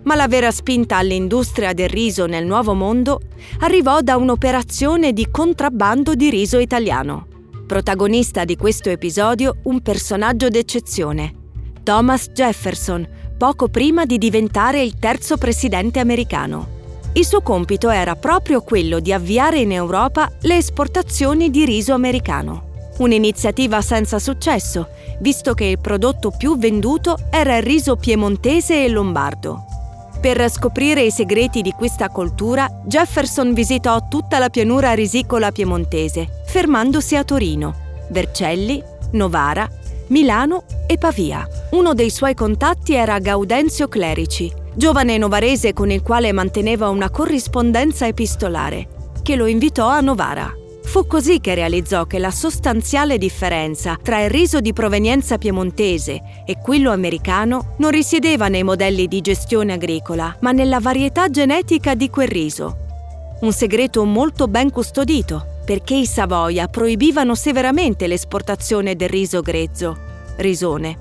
ma 0.04 0.14
la 0.14 0.28
vera 0.28 0.50
spinta 0.50 0.96
all'industria 0.96 1.72
del 1.72 1.88
riso 1.88 2.26
nel 2.26 2.46
Nuovo 2.46 2.74
Mondo 2.74 3.20
arrivò 3.60 4.00
da 4.00 4.16
un'operazione 4.16 5.12
di 5.12 5.28
contrabbando 5.30 6.14
di 6.14 6.30
riso 6.30 6.58
italiano. 6.58 7.26
Protagonista 7.66 8.44
di 8.44 8.56
questo 8.56 8.90
episodio 8.90 9.56
un 9.64 9.80
personaggio 9.80 10.48
d'eccezione, 10.48 11.34
Thomas 11.82 12.28
Jefferson, 12.30 13.06
poco 13.36 13.68
prima 13.68 14.04
di 14.04 14.16
diventare 14.18 14.82
il 14.82 14.98
terzo 14.98 15.36
presidente 15.36 15.98
americano. 15.98 16.72
Il 17.12 17.24
suo 17.24 17.42
compito 17.42 17.90
era 17.90 18.16
proprio 18.16 18.62
quello 18.62 19.00
di 19.00 19.12
avviare 19.12 19.58
in 19.60 19.70
Europa 19.70 20.30
le 20.40 20.56
esportazioni 20.56 21.50
di 21.50 21.64
riso 21.64 21.92
americano. 21.92 22.72
Un'iniziativa 22.98 23.80
senza 23.82 24.18
successo, 24.18 24.88
visto 25.20 25.54
che 25.54 25.64
il 25.64 25.80
prodotto 25.80 26.30
più 26.30 26.56
venduto 26.56 27.18
era 27.30 27.56
il 27.56 27.62
riso 27.62 27.96
piemontese 27.96 28.84
e 28.84 28.88
lombardo. 28.88 29.64
Per 30.24 30.50
scoprire 30.50 31.02
i 31.02 31.10
segreti 31.10 31.60
di 31.60 31.72
questa 31.72 32.08
cultura, 32.08 32.66
Jefferson 32.86 33.52
visitò 33.52 34.08
tutta 34.08 34.38
la 34.38 34.48
pianura 34.48 34.94
risicola 34.94 35.52
piemontese, 35.52 36.44
fermandosi 36.46 37.14
a 37.14 37.24
Torino, 37.24 37.74
Vercelli, 38.08 38.82
Novara, 39.10 39.68
Milano 40.06 40.64
e 40.86 40.96
Pavia. 40.96 41.46
Uno 41.72 41.92
dei 41.92 42.08
suoi 42.08 42.32
contatti 42.32 42.94
era 42.94 43.18
Gaudenzio 43.18 43.86
Clerici, 43.86 44.50
giovane 44.74 45.18
novarese 45.18 45.74
con 45.74 45.90
il 45.90 46.00
quale 46.00 46.32
manteneva 46.32 46.88
una 46.88 47.10
corrispondenza 47.10 48.06
epistolare, 48.06 48.88
che 49.22 49.36
lo 49.36 49.44
invitò 49.44 49.88
a 49.88 50.00
Novara. 50.00 50.50
Fu 50.84 51.06
così 51.06 51.40
che 51.40 51.54
realizzò 51.54 52.04
che 52.04 52.18
la 52.18 52.30
sostanziale 52.30 53.18
differenza 53.18 53.98
tra 54.00 54.22
il 54.22 54.30
riso 54.30 54.60
di 54.60 54.72
provenienza 54.72 55.38
piemontese 55.38 56.44
e 56.46 56.58
quello 56.58 56.92
americano 56.92 57.74
non 57.78 57.90
risiedeva 57.90 58.48
nei 58.48 58.62
modelli 58.62 59.08
di 59.08 59.20
gestione 59.20 59.72
agricola, 59.72 60.36
ma 60.40 60.52
nella 60.52 60.78
varietà 60.78 61.28
genetica 61.30 61.94
di 61.94 62.10
quel 62.10 62.28
riso. 62.28 62.76
Un 63.40 63.52
segreto 63.52 64.04
molto 64.04 64.46
ben 64.46 64.70
custodito, 64.70 65.62
perché 65.64 65.94
i 65.94 66.06
Savoia 66.06 66.68
proibivano 66.68 67.34
severamente 67.34 68.06
l'esportazione 68.06 68.94
del 68.94 69.08
riso 69.08 69.40
grezzo, 69.40 69.96
risone, 70.36 70.96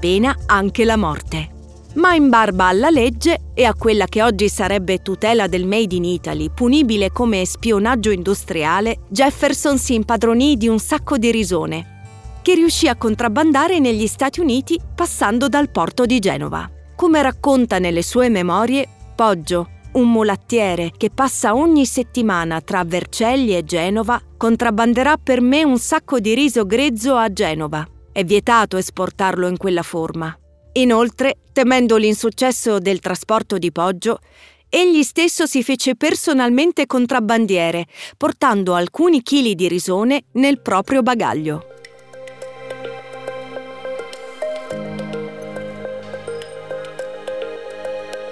pena 0.00 0.36
anche 0.46 0.84
la 0.84 0.96
morte 0.96 1.56
ma 1.98 2.14
in 2.14 2.28
barba 2.28 2.66
alla 2.66 2.90
legge 2.90 3.50
e 3.54 3.64
a 3.64 3.74
quella 3.74 4.06
che 4.06 4.22
oggi 4.22 4.48
sarebbe 4.48 5.02
tutela 5.02 5.46
del 5.48 5.66
Made 5.66 5.94
in 5.94 6.04
Italy, 6.04 6.48
punibile 6.50 7.10
come 7.10 7.44
spionaggio 7.44 8.10
industriale, 8.10 9.00
Jefferson 9.08 9.78
si 9.78 9.94
impadronì 9.94 10.56
di 10.56 10.68
un 10.68 10.78
sacco 10.78 11.18
di 11.18 11.30
risone, 11.30 11.96
che 12.42 12.54
riuscì 12.54 12.88
a 12.88 12.96
contrabbandare 12.96 13.80
negli 13.80 14.06
Stati 14.06 14.40
Uniti 14.40 14.80
passando 14.94 15.48
dal 15.48 15.70
porto 15.70 16.06
di 16.06 16.18
Genova. 16.20 16.70
Come 16.94 17.20
racconta 17.20 17.78
nelle 17.78 18.02
sue 18.02 18.28
memorie, 18.28 18.88
Poggio, 19.14 19.68
un 19.92 20.10
mulattiere 20.10 20.92
che 20.96 21.10
passa 21.10 21.56
ogni 21.56 21.84
settimana 21.84 22.60
tra 22.60 22.84
Vercelli 22.84 23.56
e 23.56 23.64
Genova, 23.64 24.20
contrabbanderà 24.36 25.16
per 25.16 25.40
me 25.40 25.64
un 25.64 25.78
sacco 25.78 26.20
di 26.20 26.34
riso 26.34 26.64
grezzo 26.64 27.16
a 27.16 27.32
Genova. 27.32 27.84
È 28.12 28.22
vietato 28.24 28.76
esportarlo 28.76 29.48
in 29.48 29.56
quella 29.56 29.82
forma. 29.82 30.36
Inoltre, 30.78 31.38
temendo 31.52 31.96
l'insuccesso 31.96 32.78
del 32.78 33.00
trasporto 33.00 33.58
di 33.58 33.72
Poggio, 33.72 34.20
egli 34.68 35.02
stesso 35.02 35.44
si 35.44 35.64
fece 35.64 35.96
personalmente 35.96 36.86
contrabbandiere, 36.86 37.86
portando 38.16 38.74
alcuni 38.74 39.22
chili 39.22 39.56
di 39.56 39.66
risone 39.66 40.24
nel 40.32 40.60
proprio 40.60 41.02
bagaglio. 41.02 41.66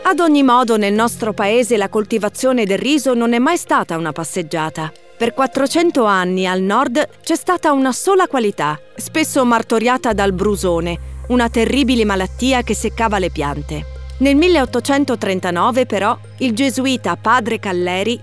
Ad 0.03 0.21
ogni 0.21 0.45
modo, 0.45 0.76
nel 0.76 0.93
nostro 0.93 1.33
paese 1.33 1.76
la 1.76 1.88
coltivazione 1.88 2.65
del 2.65 2.79
riso 2.79 3.12
non 3.15 3.33
è 3.33 3.41
mai 3.41 3.57
stata 3.57 3.97
una 3.97 4.12
passeggiata. 4.12 4.93
Per 5.17 5.35
400 5.35 6.05
anni 6.05 6.47
al 6.47 6.61
nord 6.61 7.09
c'è 7.25 7.35
stata 7.35 7.73
una 7.73 7.91
sola 7.91 8.29
qualità, 8.29 8.79
spesso 8.95 9.45
martoriata 9.45 10.12
dal 10.12 10.33
brusone, 10.33 11.15
una 11.28 11.49
terribile 11.49 12.04
malattia 12.04 12.62
che 12.62 12.75
seccava 12.75 13.18
le 13.18 13.30
piante. 13.30 13.85
Nel 14.18 14.37
1839 14.37 15.85
però 15.85 16.16
il 16.38 16.52
gesuita 16.54 17.16
padre 17.16 17.59
Calleri 17.59 18.18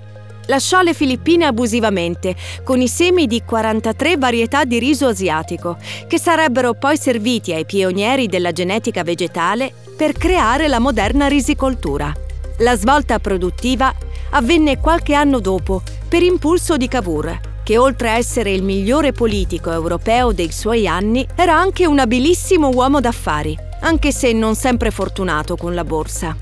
lasciò 0.47 0.81
le 0.81 0.93
Filippine 0.93 1.45
abusivamente 1.45 2.35
con 2.63 2.81
i 2.81 2.87
semi 2.87 3.27
di 3.27 3.43
43 3.43 4.17
varietà 4.17 4.65
di 4.65 4.79
riso 4.79 5.07
asiatico 5.07 5.77
che 6.07 6.19
sarebbero 6.19 6.73
poi 6.73 6.97
serviti 6.97 7.53
ai 7.53 7.65
pionieri 7.65 8.27
della 8.27 8.51
genetica 8.51 9.03
vegetale 9.03 9.71
per 9.95 10.13
creare 10.13 10.67
la 10.67 10.79
moderna 10.79 11.27
risicoltura. 11.27 12.11
La 12.57 12.75
svolta 12.75 13.19
produttiva 13.19 13.93
avvenne 14.31 14.79
qualche 14.79 15.13
anno 15.13 15.39
dopo 15.39 15.81
per 16.07 16.23
impulso 16.23 16.77
di 16.77 16.87
Cavour, 16.87 17.52
che 17.63 17.77
oltre 17.77 18.09
a 18.09 18.17
essere 18.17 18.51
il 18.51 18.63
migliore 18.63 19.11
politico 19.11 19.71
europeo 19.71 20.31
dei 20.31 20.51
suoi 20.51 20.87
anni, 20.87 21.25
era 21.35 21.57
anche 21.57 21.85
un 21.85 21.99
abilissimo 21.99 22.69
uomo 22.69 22.99
d'affari, 22.99 23.57
anche 23.81 24.11
se 24.11 24.33
non 24.33 24.55
sempre 24.55 24.91
fortunato 24.91 25.55
con 25.55 25.73
la 25.73 25.83
borsa. 25.83 26.35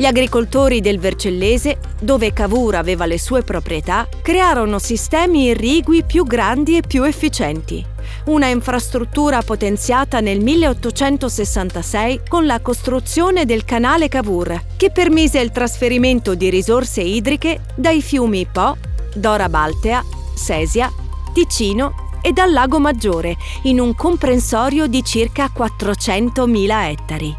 Gli 0.00 0.06
agricoltori 0.06 0.80
del 0.80 0.98
Vercellese, 0.98 1.76
dove 2.00 2.32
Cavour 2.32 2.76
aveva 2.76 3.04
le 3.04 3.18
sue 3.18 3.42
proprietà, 3.42 4.08
crearono 4.22 4.78
sistemi 4.78 5.48
irrigui 5.48 6.04
più 6.04 6.24
grandi 6.24 6.78
e 6.78 6.82
più 6.86 7.02
efficienti. 7.02 7.84
Una 8.24 8.46
infrastruttura 8.46 9.42
potenziata 9.42 10.20
nel 10.20 10.40
1866 10.40 12.22
con 12.28 12.46
la 12.46 12.60
costruzione 12.60 13.44
del 13.44 13.66
canale 13.66 14.08
Cavour, 14.08 14.62
che 14.76 14.90
permise 14.90 15.38
il 15.38 15.50
trasferimento 15.50 16.34
di 16.34 16.48
risorse 16.48 17.02
idriche 17.02 17.60
dai 17.74 18.00
fiumi 18.00 18.46
Po, 18.50 18.78
Dora 19.14 19.50
Baltea 19.50 20.02
Sesia, 20.40 20.90
Ticino 21.34 22.08
e 22.22 22.32
dal 22.32 22.50
Lago 22.50 22.80
Maggiore 22.80 23.36
in 23.62 23.78
un 23.78 23.94
comprensorio 23.94 24.86
di 24.86 25.04
circa 25.04 25.50
400.000 25.54 26.88
ettari. 26.88 27.36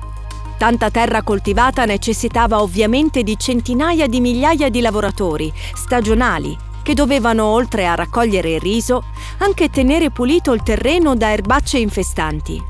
Tanta 0.57 0.91
terra 0.91 1.23
coltivata 1.23 1.85
necessitava 1.85 2.61
ovviamente 2.61 3.23
di 3.23 3.37
centinaia 3.39 4.05
di 4.05 4.21
migliaia 4.21 4.69
di 4.69 4.79
lavoratori 4.79 5.51
stagionali 5.73 6.55
che 6.83 6.93
dovevano, 6.93 7.45
oltre 7.45 7.87
a 7.87 7.95
raccogliere 7.95 8.53
il 8.53 8.59
riso, 8.59 9.03
anche 9.39 9.69
tenere 9.69 10.11
pulito 10.11 10.51
il 10.53 10.63
terreno 10.63 11.15
da 11.15 11.31
erbacce 11.31 11.79
infestanti. 11.79 12.61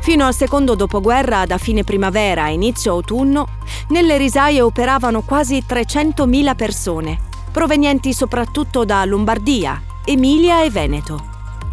Fino 0.00 0.24
al 0.24 0.34
secondo 0.34 0.76
dopoguerra, 0.76 1.46
da 1.46 1.58
fine 1.58 1.82
primavera 1.82 2.44
a 2.44 2.50
inizio 2.50 2.92
autunno, 2.92 3.48
nelle 3.88 4.16
risaie 4.16 4.60
operavano 4.60 5.22
quasi 5.22 5.64
300.000 5.66 6.54
persone, 6.54 7.18
provenienti 7.56 8.12
soprattutto 8.12 8.84
da 8.84 9.02
Lombardia, 9.06 9.80
Emilia 10.04 10.62
e 10.62 10.68
Veneto. 10.68 11.24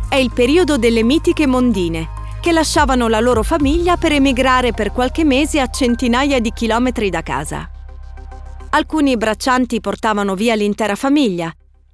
È 0.08 0.16
il 0.16 0.32
periodo 0.34 0.78
delle 0.78 1.04
mitiche 1.04 1.46
mondine, 1.46 2.08
che 2.40 2.54
lasciavano 2.54 3.10
la 3.10 3.20
loro 3.20 3.44
famiglia 3.44 3.98
per 3.98 4.14
emigrare 4.14 4.72
per 4.72 4.94
qualche 4.94 5.26
mese 5.26 5.60
a 5.60 5.68
centinaia 5.68 6.40
di 6.40 6.54
chilometri 6.54 7.10
da 7.10 7.22
casa. 7.22 7.70
Alcuni 8.70 9.18
braccianti 9.18 9.82
portavano 9.82 10.36
via 10.36 10.56
l'intera 10.56 10.96
famiglia, 10.96 11.52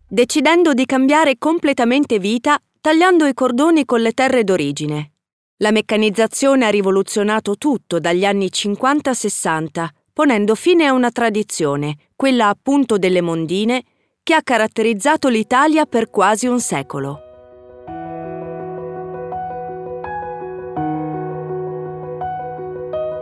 decidendo 0.08 0.76
di 0.76 0.86
cambiare 0.86 1.40
completamente 1.40 2.20
vita 2.20 2.60
tagliando 2.80 3.26
i 3.26 3.34
cordoni 3.34 3.86
con 3.86 4.02
le 4.02 4.12
terre 4.12 4.44
d'origine. 4.44 5.14
La 5.58 5.72
meccanizzazione 5.72 6.68
ha 6.68 6.70
rivoluzionato 6.70 7.58
tutto 7.58 8.00
dagli 8.00 8.24
anni 8.24 8.52
50-60, 8.54 9.88
ponendo 10.14 10.54
fine 10.54 10.86
a 10.86 10.94
una 10.94 11.10
tradizione, 11.10 11.96
quella 12.20 12.50
appunto 12.50 12.98
delle 12.98 13.22
mondine, 13.22 13.82
che 14.22 14.34
ha 14.34 14.42
caratterizzato 14.44 15.30
l'Italia 15.30 15.86
per 15.86 16.10
quasi 16.10 16.48
un 16.48 16.60
secolo. 16.60 17.22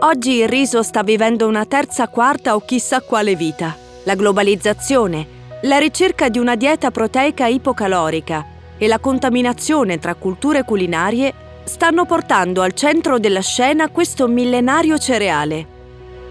Oggi 0.00 0.32
il 0.38 0.48
riso 0.48 0.82
sta 0.82 1.04
vivendo 1.04 1.46
una 1.46 1.64
terza, 1.64 2.08
quarta 2.08 2.56
o 2.56 2.64
chissà 2.64 3.00
quale 3.00 3.36
vita. 3.36 3.76
La 4.02 4.16
globalizzazione, 4.16 5.26
la 5.62 5.78
ricerca 5.78 6.28
di 6.28 6.40
una 6.40 6.56
dieta 6.56 6.90
proteica 6.90 7.46
ipocalorica 7.46 8.44
e 8.76 8.88
la 8.88 8.98
contaminazione 8.98 10.00
tra 10.00 10.16
culture 10.16 10.64
culinarie 10.64 11.32
stanno 11.62 12.04
portando 12.04 12.62
al 12.62 12.72
centro 12.72 13.20
della 13.20 13.42
scena 13.42 13.90
questo 13.90 14.26
millenario 14.26 14.98
cereale. 14.98 15.76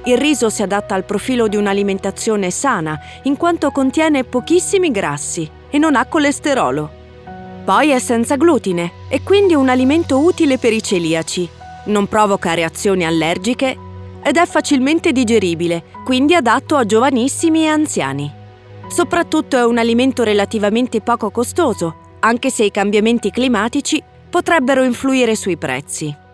Il 0.07 0.17
riso 0.17 0.49
si 0.49 0.61
adatta 0.61 0.95
al 0.95 1.03
profilo 1.03 1.47
di 1.47 1.57
un'alimentazione 1.57 2.49
sana, 2.49 2.97
in 3.23 3.35
quanto 3.35 3.71
contiene 3.71 4.23
pochissimi 4.23 4.89
grassi 4.89 5.49
e 5.69 5.77
non 5.77 5.97
ha 5.97 6.05
colesterolo. 6.05 6.89
Poi 7.65 7.89
è 7.89 7.99
senza 7.99 8.37
glutine 8.37 8.91
e 9.09 9.21
quindi 9.21 9.53
un 9.53 9.67
alimento 9.67 10.19
utile 10.19 10.57
per 10.57 10.71
i 10.71 10.81
celiaci 10.81 11.49
non 11.87 12.07
provoca 12.07 12.53
reazioni 12.53 13.05
allergiche 13.05 13.77
ed 14.23 14.37
è 14.37 14.45
facilmente 14.45 15.11
digeribile, 15.11 15.83
quindi 16.03 16.33
adatto 16.35 16.75
a 16.75 16.85
giovanissimi 16.85 17.63
e 17.63 17.67
anziani. 17.67 18.31
Soprattutto 18.87 19.57
è 19.57 19.65
un 19.65 19.77
alimento 19.77 20.23
relativamente 20.23 21.01
poco 21.01 21.29
costoso, 21.31 22.15
anche 22.19 22.49
se 22.49 22.63
i 22.63 22.71
cambiamenti 22.71 23.29
climatici 23.31 24.01
potrebbero 24.29 24.83
influire 24.83 25.35
sui 25.35 25.57
prezzi. 25.57 26.25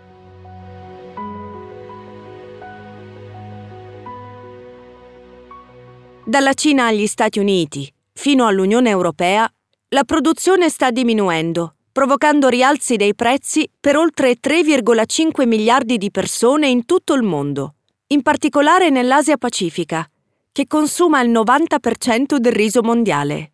Dalla 6.26 6.54
Cina 6.54 6.88
agli 6.88 7.08
Stati 7.08 7.40
Uniti 7.40 7.92
fino 8.14 8.46
all'Unione 8.48 8.90
Europea, 8.90 9.52
la 9.90 10.04
produzione 10.04 10.70
sta 10.70 10.92
diminuendo 10.92 11.76
provocando 11.94 12.48
rialzi 12.48 12.96
dei 12.96 13.14
prezzi 13.14 13.70
per 13.80 13.96
oltre 13.96 14.40
3,5 14.42 15.48
miliardi 15.48 16.00
di 16.00 16.10
persone 16.10 16.68
in 16.68 16.86
tutto 16.86 17.14
il 17.14 17.22
mondo, 17.22 17.76
in 18.08 18.24
particolare 18.24 18.90
nell'Asia 18.90 19.38
Pacifica, 19.38 20.10
che 20.52 20.66
consuma 20.66 21.22
il 21.22 21.30
90% 21.30 22.38
del 22.38 22.52
riso 22.52 22.82
mondiale. 22.82 23.52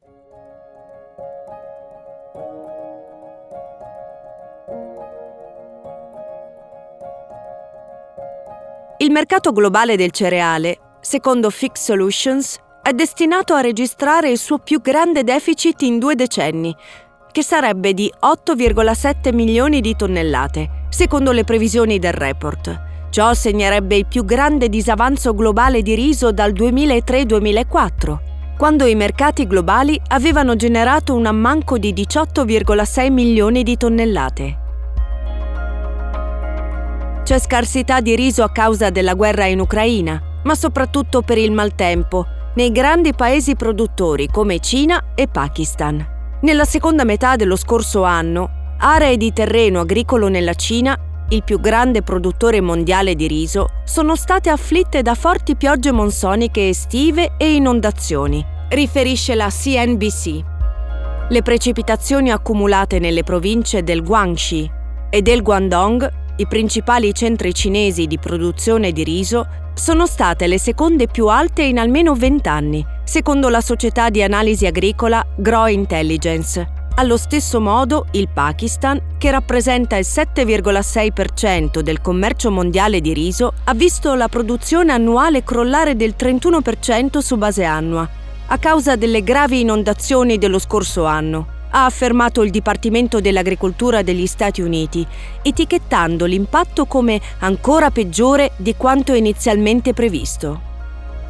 Il 8.99 9.11
mercato 9.11 9.51
globale 9.51 9.97
del 9.97 10.11
cereale, 10.11 10.88
secondo 11.01 11.49
Fix 11.49 11.83
Solutions, 11.83 12.57
è 12.81 12.93
destinato 12.93 13.53
a 13.53 13.61
registrare 13.61 14.29
il 14.29 14.37
suo 14.37 14.57
più 14.57 14.81
grande 14.81 15.23
deficit 15.23 15.81
in 15.81 15.99
due 15.99 16.15
decenni, 16.15 16.75
che 17.31 17.43
sarebbe 17.43 17.93
di 17.93 18.11
8,7 18.21 19.33
milioni 19.33 19.81
di 19.81 19.95
tonnellate, 19.95 20.85
secondo 20.89 21.31
le 21.31 21.43
previsioni 21.43 21.99
del 21.99 22.13
report. 22.13 22.87
Ciò 23.09 23.33
segnerebbe 23.33 23.95
il 23.95 24.05
più 24.05 24.23
grande 24.23 24.69
disavanzo 24.69 25.33
globale 25.33 25.81
di 25.81 25.95
riso 25.95 26.31
dal 26.31 26.51
2003-2004, 26.53 28.17
quando 28.57 28.85
i 28.85 28.95
mercati 28.95 29.47
globali 29.47 29.99
avevano 30.09 30.55
generato 30.55 31.15
un 31.15 31.25
ammanco 31.25 31.77
di 31.77 31.93
18,6 31.93 33.11
milioni 33.11 33.63
di 33.63 33.77
tonnellate. 33.77 34.57
C'è 37.23 37.39
scarsità 37.39 37.99
di 37.99 38.15
riso 38.15 38.43
a 38.43 38.51
causa 38.51 38.89
della 38.89 39.13
guerra 39.13 39.45
in 39.45 39.59
Ucraina, 39.59 40.21
ma 40.43 40.55
soprattutto 40.55 41.21
per 41.21 41.37
il 41.37 41.51
maltempo, 41.51 42.25
nei 42.55 42.71
grandi 42.71 43.13
paesi 43.13 43.55
produttori 43.55 44.27
come 44.27 44.59
Cina 44.59 45.13
e 45.15 45.27
Pakistan. 45.27 46.05
Nella 46.41 46.65
seconda 46.65 47.03
metà 47.03 47.35
dello 47.35 47.55
scorso 47.55 48.03
anno, 48.03 48.75
aree 48.77 49.17
di 49.17 49.31
terreno 49.33 49.81
agricolo 49.81 50.29
nella 50.29 50.53
Cina, 50.53 50.97
il 51.29 51.43
più 51.43 51.59
grande 51.59 52.01
produttore 52.01 52.59
mondiale 52.59 53.13
di 53.13 53.27
riso, 53.27 53.67
sono 53.83 54.15
state 54.15 54.49
afflitte 54.49 55.01
da 55.01 55.15
forti 55.15 55.55
piogge 55.55 55.91
monsoniche 55.91 56.69
estive 56.69 57.33
e 57.37 57.53
inondazioni, 57.53 58.43
riferisce 58.69 59.35
la 59.35 59.49
CNBC. 59.49 60.43
Le 61.29 61.41
precipitazioni 61.43 62.31
accumulate 62.31 62.97
nelle 62.97 63.23
province 63.23 63.83
del 63.83 64.03
Guangxi 64.03 64.69
e 65.11 65.21
del 65.21 65.43
Guangdong, 65.43 66.11
i 66.39 66.47
principali 66.47 67.13
centri 67.13 67.53
cinesi 67.53 68.07
di 68.07 68.17
produzione 68.17 68.93
di 68.93 69.03
riso, 69.03 69.45
sono 69.73 70.05
state 70.05 70.47
le 70.47 70.57
seconde 70.57 71.07
più 71.07 71.27
alte 71.27 71.63
in 71.63 71.77
almeno 71.77 72.15
20 72.15 72.47
anni, 72.47 72.85
secondo 73.03 73.49
la 73.49 73.59
società 73.59 74.09
di 74.09 74.23
analisi 74.23 74.65
agricola 74.65 75.25
Grow 75.35 75.67
Intelligence. 75.67 76.77
Allo 76.95 77.17
stesso 77.17 77.59
modo, 77.59 78.07
il 78.11 78.29
Pakistan, 78.29 79.17
che 79.17 79.31
rappresenta 79.31 79.97
il 79.97 80.05
7,6% 80.07 81.79
del 81.81 81.99
commercio 81.99 82.51
mondiale 82.51 83.01
di 83.01 83.13
riso, 83.13 83.53
ha 83.65 83.73
visto 83.73 84.15
la 84.15 84.29
produzione 84.29 84.93
annuale 84.93 85.43
crollare 85.43 85.97
del 85.97 86.15
31% 86.17 87.17
su 87.19 87.37
base 87.37 87.65
annua, 87.65 88.09
a 88.47 88.57
causa 88.57 88.95
delle 88.95 89.23
gravi 89.23 89.59
inondazioni 89.59 90.37
dello 90.37 90.59
scorso 90.59 91.05
anno, 91.05 91.58
ha 91.71 91.85
affermato 91.85 92.41
il 92.41 92.51
Dipartimento 92.51 93.19
dell'Agricoltura 93.19 94.01
degli 94.01 94.25
Stati 94.25 94.61
Uniti, 94.61 95.05
etichettando 95.41 96.25
l'impatto 96.25 96.85
come 96.85 97.19
ancora 97.39 97.91
peggiore 97.91 98.51
di 98.57 98.75
quanto 98.75 99.13
inizialmente 99.13 99.93
previsto. 99.93 100.61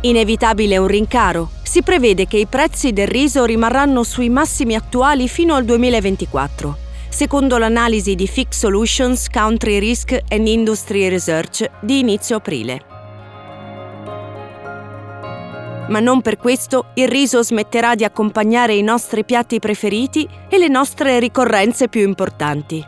Inevitabile 0.02 0.78
un 0.78 0.88
rincaro. 0.88 1.50
Si 1.62 1.84
prevede 1.84 2.26
che 2.26 2.38
i 2.38 2.46
prezzi 2.46 2.94
del 2.94 3.08
riso 3.08 3.44
rimarranno 3.44 4.04
sui 4.04 4.30
massimi 4.30 4.76
attuali 4.76 5.28
fino 5.28 5.56
al 5.56 5.66
2024, 5.66 6.78
secondo 7.10 7.58
l'analisi 7.58 8.16
di 8.16 8.28
Fix 8.28 8.60
Solutions 8.60 9.28
Country 9.30 9.78
Risk 9.78 10.18
and 10.30 10.48
Industry 10.48 11.10
Research 11.10 11.70
di 11.82 12.00
inizio 12.00 12.38
aprile. 12.38 12.89
Ma 15.90 16.00
non 16.00 16.22
per 16.22 16.38
questo 16.38 16.92
il 16.96 17.08
riso 17.08 17.42
smetterà 17.42 17.96
di 17.96 18.04
accompagnare 18.04 18.76
i 18.76 18.84
nostri 18.84 19.26
piatti 19.26 19.60
preferiti 19.60 20.28
e 20.48 20.58
le 20.58 20.68
nostre 20.68 21.20
ricorrenze 21.20 21.88
più 21.88 22.02
importanti. 22.02 22.86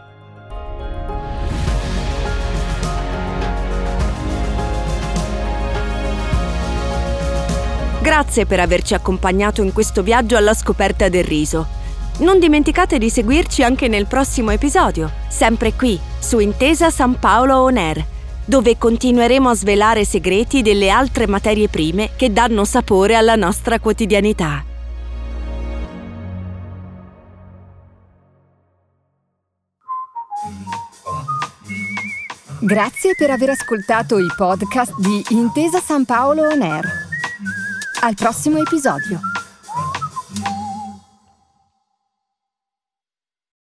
Grazie 8.02 8.46
per 8.48 8.60
averci 8.60 8.96
accompagnato 8.96 9.62
in 9.62 9.74
questo 9.74 10.02
viaggio 10.02 10.36
alla 10.36 10.56
scoperta 10.56 11.08
del 11.08 11.24
riso. 11.24 11.80
Non 12.20 12.40
dimenticate 12.40 12.98
di 12.98 13.10
seguirci 13.10 13.64
anche 13.64 13.88
nel 13.88 14.06
prossimo 14.06 14.52
episodio, 14.52 15.12
sempre 15.28 15.74
qui, 15.74 16.00
su 16.20 16.40
Intesa 16.40 16.90
San 16.90 17.18
Paolo 17.20 17.62
On 17.62 17.78
Air, 17.78 18.04
dove 18.45 18.77
continueremo 18.77 19.49
a 19.49 19.56
svelare 19.56 20.06
segreti 20.06 20.62
delle 20.62 20.89
altre 20.89 21.27
materie 21.27 21.67
prime 21.67 22.12
che 22.15 22.32
danno 22.32 22.65
sapore 22.65 23.15
alla 23.15 23.36
nostra 23.36 23.80
quotidianità. 23.80 24.65
Grazie 32.63 33.15
per 33.17 33.32
aver 33.32 33.49
ascoltato 33.49 34.19
i 34.19 34.27
podcast 34.38 34.93
di 34.99 35.23
Intesa 35.30 35.80
San 35.80 36.06
Paolo 36.06 36.43
On 36.43 36.62
Air. 36.62 36.86
Al 38.01 38.13
prossimo 38.13 38.60
episodio. 38.60 39.19